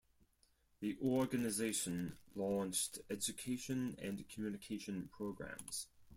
The 0.79 0.97
organization 0.99 2.17
launched 2.33 2.97
education 3.11 3.95
and 4.01 4.27
communication 4.27 5.09
programs. 5.11 5.89